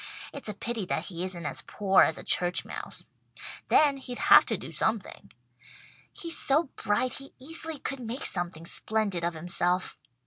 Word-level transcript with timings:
It's 0.33 0.49
a 0.49 0.55
pity 0.55 0.83
that 0.87 1.05
he 1.05 1.23
isn't 1.23 1.45
as 1.45 1.61
poor 1.61 2.01
as 2.01 2.17
a 2.17 2.23
church 2.23 2.65
mouse. 2.65 3.03
Then 3.69 3.97
he'd 3.97 4.17
have 4.17 4.47
to 4.47 4.57
do 4.57 4.71
something. 4.71 5.31
He's 6.11 6.39
so 6.39 6.71
bright 6.75 7.19
he 7.19 7.35
easily 7.37 7.77
could 7.77 7.99
make 7.99 8.25
something 8.25 8.65
splendid 8.65 9.23
of 9.23 9.35
himself. 9.35 9.99